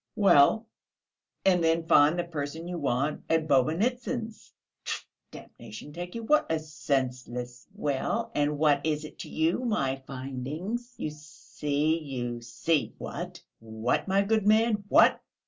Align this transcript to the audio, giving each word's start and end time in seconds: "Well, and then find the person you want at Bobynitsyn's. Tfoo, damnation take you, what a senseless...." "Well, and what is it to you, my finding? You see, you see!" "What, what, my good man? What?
"Well, 0.15 0.65
and 1.45 1.63
then 1.63 1.85
find 1.85 2.17
the 2.17 2.23
person 2.23 2.67
you 2.67 2.79
want 2.79 3.21
at 3.29 3.47
Bobynitsyn's. 3.47 4.51
Tfoo, 4.83 5.05
damnation 5.29 5.93
take 5.93 6.15
you, 6.15 6.23
what 6.23 6.51
a 6.51 6.57
senseless...." 6.57 7.67
"Well, 7.75 8.31
and 8.33 8.57
what 8.57 8.83
is 8.83 9.05
it 9.05 9.19
to 9.19 9.29
you, 9.29 9.59
my 9.59 9.97
finding? 10.07 10.79
You 10.97 11.11
see, 11.11 11.99
you 11.99 12.41
see!" 12.41 12.95
"What, 12.97 13.43
what, 13.59 14.07
my 14.07 14.23
good 14.23 14.47
man? 14.47 14.85
What? 14.87 15.21